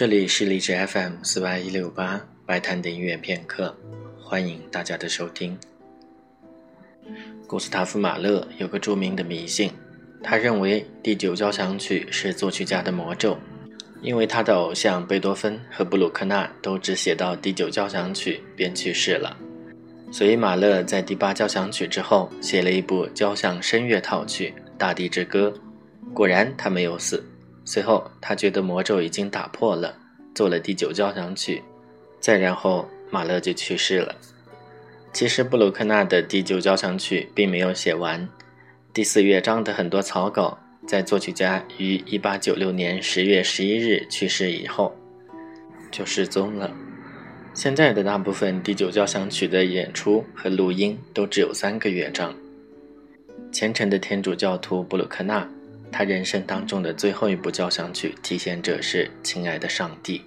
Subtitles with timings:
[0.00, 3.76] 这里是荔枝 FM 四八一六八白谈的音乐片刻，
[4.18, 5.58] 欢迎大家的收听。
[7.46, 9.70] 古斯塔夫·马勒有个著名的迷信，
[10.22, 13.36] 他认为第九交响曲是作曲家的魔咒，
[14.00, 19.36] 因为他的偶像贝多芬和布鲁克纳都只写到第九交响曲便去世了，
[20.10, 25.52] 所以马勒在第八交响曲之后写了一部交响声乐套曲《大地之歌》。
[26.14, 27.22] 果然，他没有死。
[27.72, 29.96] 随后，他觉得魔咒已经打破了，
[30.34, 31.62] 做了第九交响曲。
[32.18, 34.12] 再然后，马勒就去世了。
[35.12, 38.28] 其实，布鲁克纳的第九交响曲并没有写完，
[38.92, 44.92] 第四乐章的很多草稿在作曲家于1896年10月11日去世以后
[45.92, 46.74] 就失踪了。
[47.54, 52.34] 现在的大部分第九交响曲的演出和录音都只有三个乐章。
[53.52, 55.48] 虔诚的天主教徒布鲁克纳。
[55.92, 60.22] 他人生当中的最后一部交响曲，体现者是亲爱的上帝。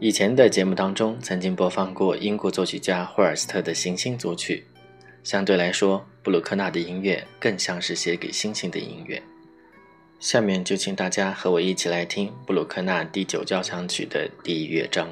[0.00, 4.64] 以前的节目当中曾经播放过英国作曲家霍尔斯特的行星组曲，
[5.22, 9.22] 相对来说，布鲁克纳的音乐更像是写给星星的音乐。
[10.20, 15.08] 下面就请大家和我一起来听布鲁克纳第九交响曲的第一乐章。